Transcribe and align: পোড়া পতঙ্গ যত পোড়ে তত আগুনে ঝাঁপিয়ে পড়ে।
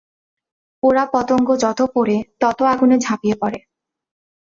পোড়া 0.83 1.03
পতঙ্গ 1.13 1.47
যত 1.63 1.79
পোড়ে 1.93 2.17
তত 2.41 2.59
আগুনে 2.63 2.97
ঝাঁপিয়ে 2.99 3.35
পড়ে। 3.41 3.59